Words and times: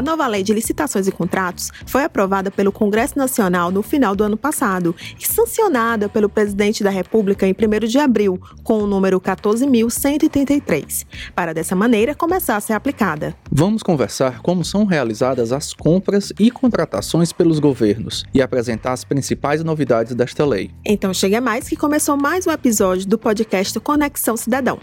A 0.00 0.02
nova 0.02 0.26
Lei 0.26 0.42
de 0.42 0.54
Licitações 0.54 1.06
e 1.06 1.12
Contratos 1.12 1.70
foi 1.84 2.04
aprovada 2.04 2.50
pelo 2.50 2.72
Congresso 2.72 3.18
Nacional 3.18 3.70
no 3.70 3.82
final 3.82 4.16
do 4.16 4.24
ano 4.24 4.34
passado 4.34 4.96
e 5.20 5.28
sancionada 5.28 6.08
pelo 6.08 6.26
presidente 6.26 6.82
da 6.82 6.88
República 6.88 7.46
em 7.46 7.52
1 7.52 7.86
de 7.86 7.98
abril, 7.98 8.40
com 8.64 8.78
o 8.78 8.86
número 8.86 9.20
14.133, 9.20 11.04
para 11.34 11.52
dessa 11.52 11.76
maneira 11.76 12.14
começar 12.14 12.56
a 12.56 12.60
ser 12.60 12.72
aplicada. 12.72 13.36
Vamos 13.52 13.82
conversar 13.82 14.40
como 14.40 14.64
são 14.64 14.86
realizadas 14.86 15.52
as 15.52 15.74
compras 15.74 16.32
e 16.38 16.50
contratações 16.50 17.30
pelos 17.30 17.58
governos 17.58 18.24
e 18.32 18.40
apresentar 18.40 18.94
as 18.94 19.04
principais 19.04 19.62
novidades 19.62 20.14
desta 20.14 20.46
lei. 20.46 20.70
Então 20.82 21.12
chega 21.12 21.42
mais 21.42 21.68
que 21.68 21.76
começou 21.76 22.16
mais 22.16 22.46
um 22.46 22.50
episódio 22.50 23.06
do 23.06 23.18
podcast 23.18 23.78
Conexão 23.80 24.34
Cidadão. 24.34 24.80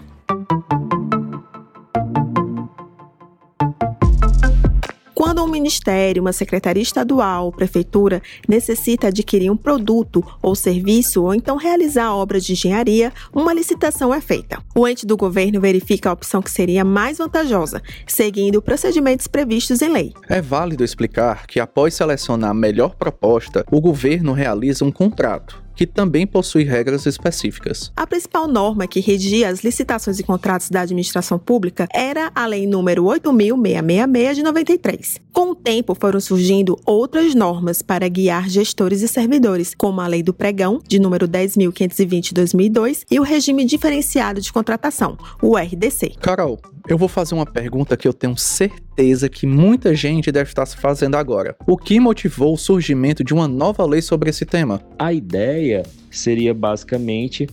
Quando 5.38 5.50
um 5.50 5.52
ministério, 5.52 6.24
uma 6.24 6.34
secretaria 6.34 6.82
estadual, 6.82 7.52
prefeitura 7.52 8.24
necessita 8.48 9.10
adquirir 9.10 9.52
um 9.52 9.56
produto 9.56 10.26
ou 10.42 10.56
serviço 10.56 11.22
ou 11.22 11.32
então 11.32 11.58
realizar 11.58 12.12
obras 12.12 12.44
de 12.44 12.54
engenharia, 12.54 13.14
uma 13.32 13.54
licitação 13.54 14.12
é 14.12 14.20
feita. 14.20 14.58
O 14.76 14.88
ente 14.88 15.06
do 15.06 15.16
governo 15.16 15.62
verifica 15.62 16.10
a 16.10 16.14
opção 16.14 16.42
que 16.42 16.50
seria 16.50 16.84
mais 16.84 17.20
vantajosa, 17.20 17.84
seguindo 18.08 18.64
procedimentos 18.64 19.28
previstos 19.28 19.80
em 19.84 19.90
lei. 19.90 20.12
É 20.28 20.42
válido 20.42 20.84
explicar 20.84 21.46
que 21.46 21.60
após 21.60 21.94
selecionar 21.94 22.50
a 22.50 22.56
melhor 22.56 22.96
proposta, 22.96 23.64
o 23.72 23.80
governo 23.80 24.34
realiza 24.34 24.84
um 24.84 24.92
contrato 24.92 25.68
que 25.78 25.86
também 25.86 26.26
possui 26.26 26.64
regras 26.64 27.06
específicas. 27.06 27.92
A 27.96 28.08
principal 28.08 28.48
norma 28.48 28.88
que 28.88 29.00
regia 29.00 29.48
as 29.48 29.64
licitações 29.64 30.20
e 30.20 30.24
contratos 30.24 30.72
da 30.72 30.82
administração 30.82 31.38
pública 31.38 31.88
era 31.94 32.32
a 32.34 32.48
Lei 32.48 32.66
número 32.66 33.04
8.666 33.04 34.34
de 34.34 34.44
93. 34.44 35.22
Com 35.48 35.52
o 35.52 35.56
tempo 35.56 35.96
foram 35.96 36.20
surgindo 36.20 36.78
outras 36.86 37.34
normas 37.34 37.82
para 37.82 38.06
guiar 38.10 38.50
gestores 38.50 39.02
e 39.02 39.08
servidores, 39.08 39.74
como 39.74 40.02
a 40.02 40.08
Lei 40.08 40.22
do 40.22 40.34
Pregão, 40.34 40.82
de 40.86 41.00
número 41.00 41.26
10.520 41.26 42.22
de 42.22 42.34
2002, 42.34 43.06
e 43.10 43.18
o 43.18 43.24
Regime 43.24 43.64
Diferenciado 43.64 44.42
de 44.42 44.52
Contratação, 44.52 45.18
o 45.42 45.56
RDC. 45.56 46.16
Carol, 46.20 46.60
eu 46.86 46.98
vou 46.98 47.08
fazer 47.08 47.34
uma 47.34 47.46
pergunta 47.46 47.96
que 47.96 48.06
eu 48.06 48.12
tenho 48.12 48.36
certeza 48.36 49.30
que 49.30 49.48
muita 49.48 49.96
gente 49.96 50.34
deve 50.34 50.50
estar 50.50 50.66
se 50.66 50.76
fazendo 50.76 51.16
agora. 51.16 51.56
O 51.66 51.78
que 51.78 51.98
motivou 51.98 52.54
o 52.54 52.58
surgimento 52.58 53.24
de 53.24 53.34
uma 53.34 53.48
nova 53.48 53.86
lei 53.86 54.02
sobre 54.02 54.30
esse 54.30 54.46
tema? 54.46 54.82
A 55.00 55.14
ideia 55.14 55.84
seria 56.12 56.54
basicamente 56.54 57.48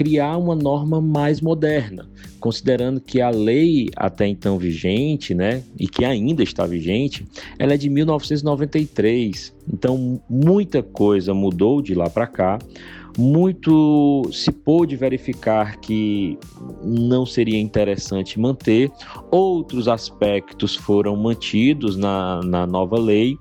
criar 0.00 0.38
uma 0.38 0.54
norma 0.54 0.98
mais 0.98 1.42
moderna, 1.42 2.08
considerando 2.40 3.02
que 3.02 3.20
a 3.20 3.28
lei 3.28 3.90
até 3.94 4.26
então 4.26 4.56
vigente, 4.56 5.34
né, 5.34 5.62
e 5.78 5.86
que 5.86 6.06
ainda 6.06 6.42
está 6.42 6.64
vigente, 6.64 7.26
ela 7.58 7.74
é 7.74 7.76
de 7.76 7.90
1993. 7.90 9.52
Então 9.70 10.18
muita 10.26 10.82
coisa 10.82 11.34
mudou 11.34 11.82
de 11.82 11.94
lá 11.94 12.08
para 12.08 12.26
cá 12.26 12.58
muito 13.18 14.28
se 14.32 14.50
pôde 14.52 14.96
verificar 14.96 15.76
que 15.78 16.38
não 16.82 17.26
seria 17.26 17.58
interessante 17.58 18.38
manter, 18.38 18.90
outros 19.30 19.88
aspectos 19.88 20.76
foram 20.76 21.16
mantidos 21.16 21.96
na, 21.96 22.40
na 22.42 22.66
nova 22.66 22.98
lei, 22.98 23.38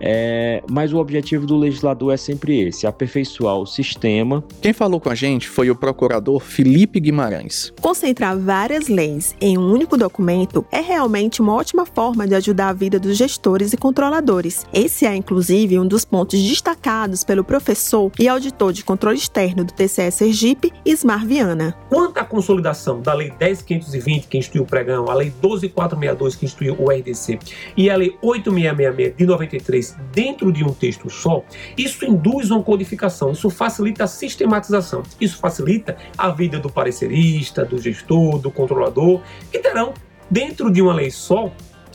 é, 0.00 0.62
mas 0.70 0.92
o 0.92 0.98
objetivo 0.98 1.46
do 1.46 1.56
legislador 1.56 2.12
é 2.12 2.16
sempre 2.16 2.68
esse: 2.68 2.86
aperfeiçoar 2.86 3.56
o 3.58 3.66
sistema. 3.66 4.44
Quem 4.60 4.72
falou 4.72 5.00
com 5.00 5.10
a 5.10 5.14
gente 5.14 5.48
foi 5.48 5.70
o 5.70 5.76
procurador 5.76 6.40
Felipe 6.40 7.00
Guimarães. 7.00 7.72
Concentrar 7.80 8.38
várias 8.38 8.88
leis 8.88 9.34
em 9.40 9.58
um 9.58 9.72
único 9.72 9.96
documento 9.96 10.64
é 10.70 10.80
realmente 10.80 11.40
uma 11.42 11.54
ótima 11.54 11.84
forma 11.84 12.26
de 12.26 12.34
ajudar 12.34 12.68
a 12.68 12.72
vida 12.72 12.98
dos 12.98 13.16
gestores 13.16 13.72
e 13.72 13.76
controladores. 13.76 14.66
Esse 14.72 15.06
é, 15.06 15.14
inclusive, 15.14 15.78
um 15.78 15.86
dos 15.86 16.04
pontos 16.04 16.40
destacados 16.40 17.24
pelo 17.24 17.44
professor 17.44 18.10
e 18.18 18.28
auditor 18.28 18.72
de 18.72 18.84
controle 18.84 19.07
externo 19.14 19.64
do 19.64 19.72
TCE 19.72 20.10
Sergipe, 20.10 20.72
Ismar 20.84 21.26
Viana. 21.26 21.74
Quanto 21.88 22.18
à 22.18 22.24
consolidação 22.24 23.00
da 23.00 23.14
Lei 23.14 23.30
10.520, 23.30 24.28
que 24.28 24.38
instituiu 24.38 24.62
o 24.62 24.66
pregão, 24.66 25.08
a 25.08 25.14
Lei 25.14 25.32
12.462, 25.42 26.38
que 26.38 26.44
instituiu 26.44 26.76
o 26.78 26.90
RDC, 26.90 27.38
e 27.76 27.90
a 27.90 27.96
Lei 27.96 28.16
8.666 28.22 29.16
de 29.16 29.26
93 29.26 29.96
dentro 30.12 30.52
de 30.52 30.64
um 30.64 30.72
texto 30.72 31.10
só, 31.10 31.42
isso 31.76 32.04
induz 32.04 32.50
uma 32.50 32.62
codificação, 32.62 33.32
isso 33.32 33.50
facilita 33.50 34.04
a 34.04 34.06
sistematização, 34.06 35.02
isso 35.20 35.38
facilita 35.38 35.96
a 36.16 36.30
vida 36.30 36.58
do 36.58 36.70
parecerista, 36.70 37.64
do 37.64 37.78
gestor, 37.78 38.38
do 38.38 38.50
controlador, 38.50 39.20
que 39.50 39.58
terão, 39.58 39.94
dentro 40.30 40.70
de 40.70 40.82
uma 40.82 40.94
lei 40.94 41.10
só, 41.10 41.50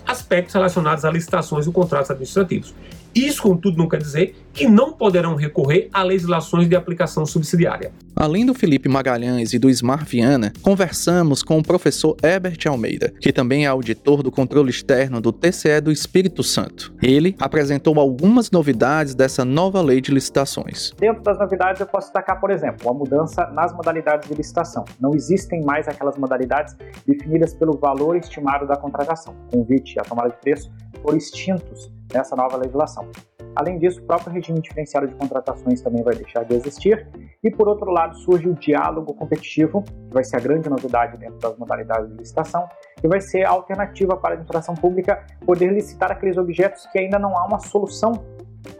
aspectos 0.05 0.53
relacionados 0.53 1.05
a 1.05 1.11
licitações 1.11 1.65
e 1.65 1.71
contratos 1.71 2.11
administrativos. 2.11 2.73
Isso, 3.15 3.43
contudo, 3.43 3.77
não 3.77 3.87
quer 3.87 3.99
dizer 3.99 4.35
que 4.53 4.67
não 4.67 4.93
poderão 4.93 5.35
recorrer 5.35 5.89
a 5.93 6.03
legislações 6.03 6.67
de 6.67 6.75
aplicação 6.75 7.25
subsidiária. 7.25 7.91
Além 8.15 8.45
do 8.45 8.53
Felipe 8.53 8.87
Magalhães 8.87 9.53
e 9.53 9.59
do 9.59 9.69
Ismar 9.69 10.05
Viana, 10.05 10.53
conversamos 10.61 11.41
com 11.41 11.57
o 11.57 11.63
professor 11.63 12.15
Herbert 12.23 12.59
Almeida, 12.67 13.11
que 13.19 13.33
também 13.33 13.65
é 13.65 13.67
auditor 13.67 14.21
do 14.21 14.31
controle 14.31 14.69
externo 14.69 15.19
do 15.19 15.31
TCE 15.31 15.81
do 15.81 15.91
Espírito 15.91 16.43
Santo. 16.43 16.93
Ele 17.01 17.35
apresentou 17.39 17.99
algumas 17.99 18.51
novidades 18.51 19.15
dessa 19.15 19.43
nova 19.43 19.81
lei 19.81 19.99
de 19.99 20.11
licitações. 20.11 20.91
Dentro 20.99 21.23
das 21.23 21.39
novidades, 21.39 21.81
eu 21.81 21.87
posso 21.87 22.07
destacar, 22.07 22.39
por 22.39 22.51
exemplo, 22.51 22.89
a 22.89 22.93
mudança 22.93 23.47
nas 23.47 23.73
modalidades 23.73 24.29
de 24.29 24.35
licitação. 24.35 24.85
Não 24.99 25.15
existem 25.15 25.63
mais 25.63 25.87
aquelas 25.87 26.17
modalidades 26.17 26.75
definidas 27.07 27.53
pelo 27.53 27.77
valor 27.77 28.15
estimado 28.15 28.67
da 28.67 28.77
contratação. 28.77 29.35
O 29.47 29.57
convite 29.57 29.95
e 29.95 29.99
a 29.99 30.03
tomada 30.03 30.29
de 30.29 30.37
preço 30.37 30.71
foram 31.01 31.17
extintos 31.17 31.91
nessa 32.13 32.35
nova 32.35 32.57
legislação. 32.57 33.07
Além 33.55 33.77
disso, 33.77 34.01
o 34.01 34.03
próprio 34.03 34.33
regime 34.33 34.59
diferenciado 34.61 35.07
de 35.07 35.15
contratações 35.15 35.81
também 35.81 36.03
vai 36.03 36.15
deixar 36.15 36.43
de 36.43 36.55
existir. 36.55 37.07
E, 37.43 37.51
por 37.51 37.67
outro 37.67 37.91
lado, 37.91 38.15
surge 38.17 38.49
o 38.49 38.53
diálogo 38.55 39.13
competitivo, 39.13 39.83
que 39.83 40.13
vai 40.13 40.23
ser 40.23 40.37
a 40.37 40.39
grande 40.39 40.69
novidade 40.69 41.17
dentro 41.17 41.37
das 41.37 41.57
modalidades 41.57 42.09
de 42.09 42.17
licitação, 42.17 42.67
e 43.03 43.07
vai 43.07 43.21
ser 43.21 43.43
a 43.43 43.51
alternativa 43.51 44.17
para 44.17 44.31
a 44.31 44.33
administração 44.33 44.73
pública 44.73 45.23
poder 45.45 45.71
licitar 45.71 46.11
aqueles 46.11 46.37
objetos 46.37 46.85
que 46.87 46.97
ainda 46.97 47.19
não 47.19 47.37
há 47.37 47.45
uma 47.45 47.59
solução 47.59 48.13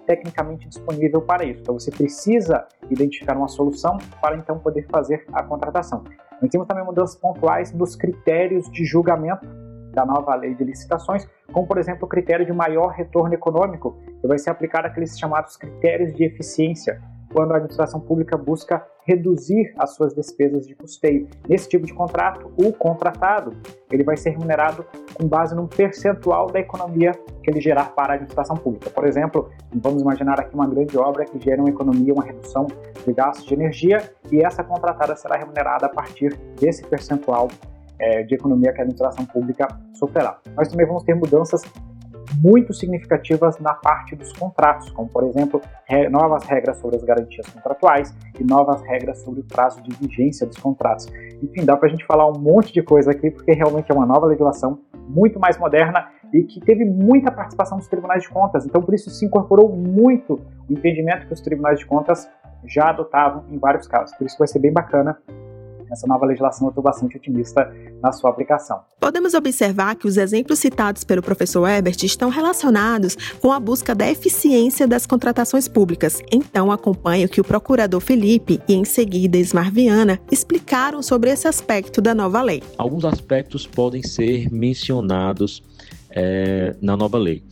tecnicamente 0.07 0.67
disponível 0.67 1.21
para 1.21 1.43
isso. 1.45 1.59
Então, 1.61 1.77
você 1.77 1.91
precisa 1.91 2.65
identificar 2.89 3.37
uma 3.37 3.47
solução 3.47 3.97
para 4.21 4.35
então 4.37 4.57
poder 4.57 4.87
fazer 4.89 5.25
a 5.33 5.43
contratação. 5.43 6.03
Nós 6.41 6.49
temos 6.49 6.67
também 6.67 6.83
mudanças 6.83 7.15
pontuais 7.15 7.71
nos 7.71 7.95
critérios 7.95 8.69
de 8.71 8.83
julgamento 8.85 9.47
da 9.93 10.05
nova 10.05 10.35
lei 10.35 10.53
de 10.55 10.63
licitações, 10.63 11.27
como 11.51 11.67
por 11.67 11.77
exemplo 11.77 12.05
o 12.05 12.09
critério 12.09 12.45
de 12.45 12.51
maior 12.51 12.87
retorno 12.87 13.33
econômico, 13.33 13.97
que 14.19 14.27
vai 14.27 14.37
ser 14.37 14.49
aplicado 14.49 14.87
aqueles 14.87 15.17
chamados 15.17 15.55
critérios 15.55 16.13
de 16.13 16.23
eficiência, 16.25 17.01
quando 17.33 17.51
a 17.51 17.55
administração 17.55 17.99
pública 17.99 18.37
busca 18.37 18.85
reduzir 19.05 19.73
as 19.77 19.95
suas 19.95 20.13
despesas 20.13 20.67
de 20.67 20.75
custeio. 20.75 21.27
Nesse 21.49 21.67
tipo 21.67 21.85
de 21.85 21.93
contrato, 21.93 22.53
o 22.55 22.71
contratado 22.71 23.51
ele 23.91 24.03
vai 24.03 24.15
ser 24.15 24.29
remunerado 24.29 24.85
com 25.13 25.27
base 25.27 25.55
num 25.55 25.67
percentual 25.67 26.47
da 26.47 26.59
economia 26.59 27.11
que 27.43 27.49
ele 27.49 27.59
gerar 27.59 27.93
para 27.95 28.13
a 28.13 28.15
administração 28.15 28.55
pública. 28.55 28.89
Por 28.89 29.05
exemplo, 29.05 29.49
vamos 29.73 30.01
imaginar 30.01 30.39
aqui 30.39 30.53
uma 30.53 30.67
grande 30.67 30.97
obra 30.97 31.25
que 31.25 31.39
gera 31.39 31.61
uma 31.61 31.69
economia, 31.69 32.13
uma 32.13 32.23
redução 32.23 32.67
de 33.05 33.13
gastos 33.13 33.45
de 33.45 33.53
energia 33.53 33.97
e 34.31 34.41
essa 34.41 34.63
contratada 34.63 35.15
será 35.15 35.35
remunerada 35.35 35.87
a 35.87 35.89
partir 35.89 36.37
desse 36.59 36.85
percentual 36.85 37.49
é, 38.03 38.23
de 38.23 38.35
economia 38.35 38.73
que 38.73 38.79
a 38.79 38.83
administração 38.83 39.25
pública 39.25 39.67
sofrerá. 39.93 40.37
Nós 40.57 40.67
também 40.67 40.85
vamos 40.85 41.03
ter 41.03 41.15
mudanças 41.15 41.61
muito 42.41 42.73
significativas 42.73 43.59
na 43.59 43.73
parte 43.73 44.15
dos 44.15 44.31
contratos, 44.33 44.89
como 44.91 45.07
por 45.09 45.23
exemplo 45.23 45.61
re 45.85 46.09
novas 46.09 46.43
regras 46.43 46.77
sobre 46.79 46.97
as 46.97 47.03
garantias 47.03 47.47
contratuais 47.47 48.13
e 48.39 48.43
novas 48.43 48.81
regras 48.81 49.21
sobre 49.21 49.41
o 49.41 49.43
prazo 49.43 49.81
de 49.81 49.95
vigência 49.95 50.45
dos 50.45 50.57
contratos. 50.57 51.07
Enfim, 51.41 51.63
dá 51.63 51.77
para 51.77 51.87
a 51.87 51.91
gente 51.91 52.05
falar 52.05 52.27
um 52.27 52.39
monte 52.39 52.73
de 52.73 52.81
coisa 52.81 53.11
aqui 53.11 53.29
porque 53.31 53.53
realmente 53.53 53.91
é 53.91 53.93
uma 53.93 54.05
nova 54.05 54.25
legislação 54.25 54.79
muito 55.07 55.39
mais 55.39 55.57
moderna 55.57 56.09
e 56.33 56.43
que 56.43 56.59
teve 56.59 56.83
muita 56.83 57.31
participação 57.31 57.77
dos 57.77 57.87
tribunais 57.87 58.23
de 58.23 58.29
contas. 58.29 58.65
Então, 58.65 58.81
por 58.81 58.93
isso 58.93 59.09
se 59.09 59.25
incorporou 59.25 59.69
muito 59.69 60.39
o 60.67 60.73
entendimento 60.73 61.27
que 61.27 61.33
os 61.33 61.41
tribunais 61.41 61.79
de 61.79 61.85
contas 61.85 62.27
já 62.65 62.89
adotavam 62.89 63.43
em 63.51 63.57
vários 63.57 63.87
casos. 63.87 64.15
Por 64.17 64.25
isso 64.25 64.37
vai 64.37 64.47
ser 64.47 64.59
bem 64.59 64.71
bacana 64.71 65.17
essa 65.93 66.07
nova 66.07 66.25
legislação 66.25 66.67
eu 66.67 66.69
estou 66.69 66.83
bastante 66.83 67.15
otimista 67.15 67.71
na 68.01 68.11
sua 68.11 68.31
aplicação. 68.31 68.81
Podemos 68.99 69.33
observar 69.33 69.95
que 69.95 70.07
os 70.07 70.17
exemplos 70.17 70.59
citados 70.59 71.03
pelo 71.03 71.21
professor 71.21 71.67
Herbert 71.67 71.97
estão 72.03 72.29
relacionados 72.29 73.15
com 73.39 73.51
a 73.51 73.59
busca 73.59 73.93
da 73.93 74.09
eficiência 74.09 74.87
das 74.87 75.05
contratações 75.05 75.67
públicas. 75.67 76.21
Então, 76.31 76.71
acompanhe 76.71 77.25
o 77.25 77.29
que 77.29 77.39
o 77.39 77.43
procurador 77.43 78.01
Felipe 78.01 78.59
e, 78.67 78.73
em 78.73 78.83
seguida, 78.83 79.37
Ismar 79.37 79.71
Viana 79.71 80.19
explicaram 80.31 81.01
sobre 81.03 81.29
esse 81.29 81.47
aspecto 81.47 82.01
da 82.01 82.15
nova 82.15 82.41
lei. 82.41 82.63
Alguns 82.77 83.05
aspectos 83.05 83.67
podem 83.67 84.01
ser 84.01 84.51
mencionados 84.51 85.61
é, 86.09 86.75
na 86.81 86.97
nova 86.97 87.17
lei. 87.17 87.43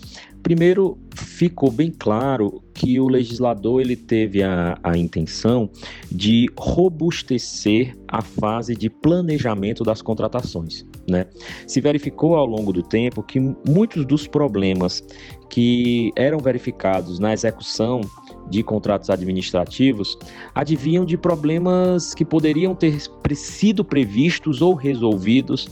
Primeiro, 0.41 0.97
ficou 1.41 1.71
bem 1.71 1.89
claro 1.89 2.61
que 2.71 2.99
o 2.99 3.07
legislador 3.07 3.81
ele 3.81 3.95
teve 3.95 4.43
a, 4.43 4.77
a 4.83 4.95
intenção 4.95 5.67
de 6.11 6.47
robustecer 6.55 7.97
a 8.07 8.21
fase 8.21 8.75
de 8.75 8.91
planejamento 8.91 9.83
das 9.83 10.03
contratações. 10.03 10.85
Né? 11.09 11.25
Se 11.65 11.81
verificou 11.81 12.35
ao 12.35 12.45
longo 12.45 12.71
do 12.71 12.83
tempo 12.83 13.23
que 13.23 13.39
muitos 13.39 14.05
dos 14.05 14.27
problemas 14.27 15.03
que 15.49 16.11
eram 16.15 16.37
verificados 16.37 17.17
na 17.17 17.33
execução 17.33 18.01
de 18.47 18.61
contratos 18.61 19.09
administrativos 19.09 20.19
adviam 20.53 21.03
de 21.03 21.17
problemas 21.17 22.13
que 22.13 22.23
poderiam 22.23 22.75
ter 22.75 22.99
sido 23.33 23.83
previstos 23.83 24.61
ou 24.61 24.75
resolvidos 24.75 25.67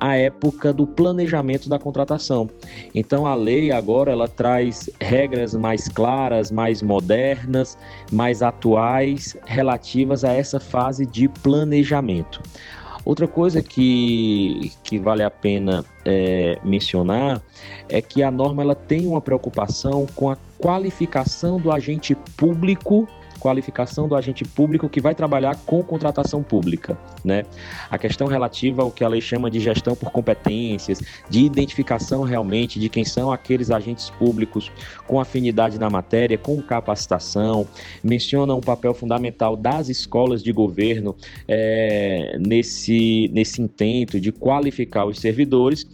à 0.00 0.16
época 0.16 0.72
do 0.72 0.86
planejamento 0.86 1.68
da 1.68 1.78
contratação. 1.78 2.48
Então 2.94 3.26
a 3.26 3.34
lei 3.34 3.70
agora 3.70 4.10
ela 4.10 4.26
traz 4.26 4.88
regras 4.98 5.54
mais 5.54 5.88
claras, 5.88 6.50
mais 6.50 6.82
modernas, 6.82 7.76
mais 8.10 8.42
atuais 8.42 9.36
relativas 9.44 10.24
a 10.24 10.32
essa 10.32 10.58
fase 10.58 11.04
de 11.04 11.28
planejamento. 11.28 12.42
Outra 13.04 13.26
coisa 13.26 13.62
que, 13.62 14.72
que 14.82 14.98
vale 14.98 15.22
a 15.22 15.30
pena 15.30 15.84
é, 16.04 16.58
mencionar 16.62 17.42
é 17.88 18.00
que 18.02 18.22
a 18.22 18.30
norma 18.30 18.62
ela 18.62 18.74
tem 18.74 19.06
uma 19.06 19.20
preocupação 19.20 20.06
com 20.14 20.30
a 20.30 20.36
qualificação 20.58 21.58
do 21.58 21.72
agente 21.72 22.14
público 22.36 23.08
qualificação 23.40 24.06
do 24.06 24.14
agente 24.14 24.44
público 24.44 24.88
que 24.88 25.00
vai 25.00 25.14
trabalhar 25.14 25.56
com 25.66 25.82
contratação 25.82 26.42
pública, 26.42 26.96
né? 27.24 27.44
A 27.90 27.98
questão 27.98 28.26
relativa 28.26 28.82
ao 28.82 28.90
que 28.90 29.02
a 29.02 29.08
lei 29.08 29.20
chama 29.20 29.50
de 29.50 29.58
gestão 29.58 29.96
por 29.96 30.10
competências, 30.10 31.00
de 31.28 31.40
identificação 31.40 32.22
realmente 32.22 32.78
de 32.78 32.88
quem 32.88 33.04
são 33.04 33.32
aqueles 33.32 33.70
agentes 33.70 34.10
públicos 34.10 34.70
com 35.06 35.18
afinidade 35.18 35.78
na 35.78 35.88
matéria, 35.88 36.36
com 36.36 36.60
capacitação, 36.60 37.66
menciona 38.04 38.54
um 38.54 38.60
papel 38.60 38.92
fundamental 38.92 39.56
das 39.56 39.88
escolas 39.88 40.42
de 40.42 40.52
governo 40.52 41.16
é, 41.48 42.36
nesse, 42.38 43.30
nesse 43.32 43.62
intento 43.62 44.20
de 44.20 44.30
qualificar 44.30 45.06
os 45.06 45.18
servidores. 45.18 45.86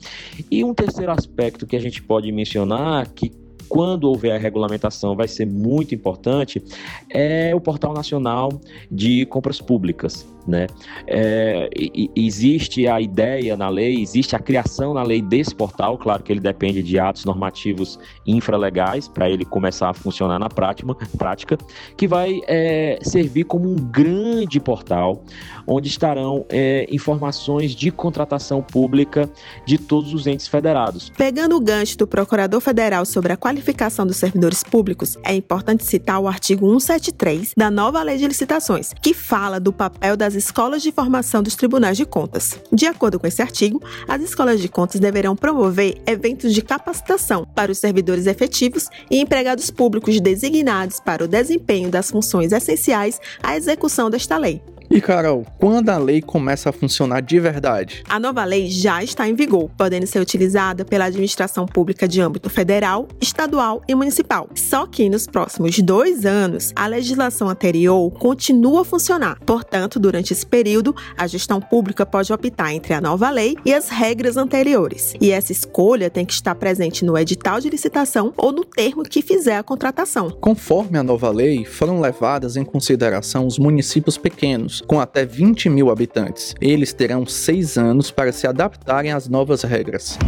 E 0.51 0.65
um 0.65 0.75
terceiro 0.75 1.13
aspecto 1.13 1.67
que 1.67 1.77
a 1.77 1.81
gente 1.81 2.03
pode 2.03 2.31
mencionar, 2.33 3.09
que 3.13 3.46
quando 3.69 4.05
houver 4.05 4.33
a 4.33 4.39
regulamentação, 4.39 5.15
vai 5.15 5.29
ser 5.29 5.47
muito 5.47 5.95
importante, 5.95 6.63
é 7.11 7.55
o 7.55 7.61
Portal 7.61 7.93
Nacional 7.93 8.61
de 8.91 9.27
Compras 9.27 9.61
Públicas. 9.61 10.27
Né? 10.47 10.67
É, 11.07 11.69
existe 12.15 12.87
a 12.87 13.01
ideia 13.01 13.57
na 13.57 13.69
lei, 13.69 14.01
existe 14.01 14.37
a 14.37 14.39
criação 14.39 14.95
na 14.95 15.03
lei 15.03 15.21
desse 15.21 15.55
portal, 15.55 15.99
claro 15.99 16.23
que 16.23 16.33
ele 16.33 16.41
depende 16.41 16.83
de 16.83 16.99
atos 16.99 17.25
normativos 17.25 17.99
infralegais 18.27 19.09
para 19.09 19.29
ele 19.29 19.45
começar 19.45 19.91
a 19.91 19.95
funcionar 19.95 20.39
na 20.39 20.49
prática, 20.49 20.95
prática 21.19 21.59
que 21.97 22.07
vai 22.07 22.41
é, 22.47 22.99
servir 23.03 23.45
como 23.45 23.69
um 23.69 23.75
grande 23.75 24.61
portal 24.61 25.25
onde 25.67 25.89
estarão 25.89 26.47
é, 26.49 26.87
informações 26.91 27.75
de 27.75 27.91
contratação 27.91 28.63
pública 28.63 29.29
de 29.67 29.79
todos 29.79 30.15
os 30.15 30.27
entes 30.27 30.47
federados. 30.47 31.11
Pegando 31.17 31.57
o 31.57 31.61
gancho 31.61 31.99
do 31.99 32.07
Procurador 32.07 32.61
Federal 32.61 33.05
sobre 33.05 33.33
a 33.33 33.37
qualificação 33.37 34.07
dos 34.07 34.17
servidores 34.17 34.63
públicos, 34.63 35.19
é 35.25 35.35
importante 35.35 35.85
citar 35.85 36.21
o 36.21 36.29
artigo 36.29 36.69
173 36.69 37.53
da 37.57 37.71
nova 37.71 38.03
Lei 38.03 38.17
de 38.17 38.29
Licitações, 38.29 38.93
que 39.03 39.13
fala 39.13 39.59
do 39.59 39.73
papel 39.73 40.17
das 40.17 40.36
escolas 40.37 40.83
de 40.83 40.93
formação 40.93 41.43
dos 41.43 41.57
tribunais 41.57 41.97
de 41.97 42.05
contas. 42.05 42.61
De 42.73 42.87
acordo 42.87 43.19
com 43.19 43.27
esse 43.27 43.43
artigo, 43.43 43.83
as 44.07 44.23
escolas 44.23 44.61
de 44.61 44.69
contas 44.69 45.01
deverão 45.01 45.35
promover 45.35 46.01
eventos 46.07 46.55
de 46.55 46.63
capacitação 46.63 47.47
para 47.55 47.73
os 47.73 47.79
servidores 47.79 48.27
efetivos 48.27 48.89
e 49.11 49.19
empregados 49.19 49.71
públicos 49.71 50.21
designados 50.21 51.01
para 51.01 51.25
o 51.25 51.29
desempenho 51.29 51.91
das 51.91 52.11
funções 52.11 52.53
essenciais 52.53 53.21
à 53.43 53.57
execução 53.57 54.09
desta 54.09 54.37
lei. 54.37 54.63
E 54.89 55.01
Carol, 55.01 55.45
quando 55.59 55.91
a 55.91 55.99
lei 55.99 56.23
começa 56.23 56.71
a 56.71 56.73
funcionar 56.73 57.21
de 57.21 57.41
verdade? 57.41 58.05
A 58.09 58.21
nova 58.21 58.45
lei 58.45 58.71
já 58.71 59.03
está 59.03 59.29
em 59.29 59.35
vigor, 59.35 59.69
podendo 59.77 60.07
ser 60.07 60.21
utilizada 60.21 60.85
pela 60.85 61.07
administração 61.07 61.67
pública 61.67 62.07
de 62.07 62.21
âmbito 62.21 62.49
federal, 62.49 63.09
estadual 63.21 63.83
e 63.89 63.95
municipal. 63.95 64.49
Só 64.55 64.87
que 64.87 65.09
nos 65.09 65.27
próximos 65.27 65.79
dois 65.81 66.25
anos, 66.25 66.73
a 66.77 66.87
legislação 66.87 67.49
anterior 67.49 68.11
continua 68.13 68.83
a 68.83 68.85
funcionar. 68.85 69.39
Portanto, 69.45 69.99
durante 69.99 70.33
esse 70.33 70.47
período, 70.47 70.95
a 71.17 71.27
gestão 71.27 71.61
pública 71.61 72.07
pode 72.07 72.33
optar 72.33 72.73
entre 72.73 72.95
a 72.95 73.01
nova 73.01 73.29
lei 73.29 73.57
e 73.65 73.75
as 73.75 73.89
regras 73.89 74.37
anteriores. 74.37 75.15
E 75.21 75.33
essa 75.33 75.51
escolha 75.51 76.09
tem 76.09 76.25
que 76.25 76.33
estar 76.33 76.55
presente 76.55 77.05
no 77.05 77.19
edital 77.19 77.61
de 77.61 77.69
licitação 77.69 78.33
ou 78.37 78.53
no 78.53 78.65
termo 78.65 79.03
que 79.03 79.21
fizer 79.21 79.57
a 79.57 79.63
contratação. 79.65 80.31
Conforme 80.31 80.97
a 80.97 81.03
nova 81.03 81.31
lei, 81.31 81.65
foram 81.65 82.01
levadas 82.01 82.57
em 82.57 82.65
consideração 82.65 83.47
os 83.47 83.59
municípios 83.59 84.17
pequenos 84.17 84.76
com 84.81 85.01
até 85.01 85.25
20 85.25 85.69
mil 85.69 85.91
habitantes. 85.91 86.55
Eles 86.61 86.93
terão 86.93 87.27
seis 87.27 87.77
anos 87.77 88.11
para 88.11 88.33
se 88.33 88.47
adaptarem 88.47 89.13
às 89.13 89.29
novas 89.29 89.63
regras. 89.63 90.19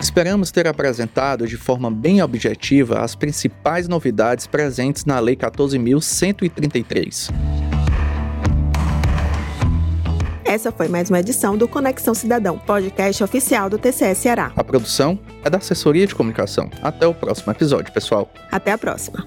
Esperamos 0.00 0.50
ter 0.50 0.66
apresentado 0.66 1.46
de 1.46 1.56
forma 1.56 1.90
bem 1.90 2.20
objetiva 2.22 3.00
as 3.00 3.14
principais 3.14 3.86
novidades 3.88 4.46
presentes 4.46 5.04
na 5.04 5.20
Lei 5.20 5.36
14.133. 5.36 7.30
Essa 10.44 10.70
foi 10.70 10.86
mais 10.86 11.08
uma 11.08 11.18
edição 11.18 11.56
do 11.56 11.66
Conexão 11.66 12.12
Cidadão, 12.12 12.58
podcast 12.58 13.24
oficial 13.24 13.70
do 13.70 13.78
TCS 13.78 14.18
Ceará. 14.18 14.52
A 14.54 14.62
produção 14.62 15.18
é 15.42 15.48
da 15.48 15.56
Assessoria 15.56 16.06
de 16.06 16.14
Comunicação. 16.14 16.68
Até 16.82 17.06
o 17.06 17.14
próximo 17.14 17.50
episódio, 17.50 17.90
pessoal. 17.90 18.30
Até 18.50 18.72
a 18.72 18.76
próxima. 18.76 19.24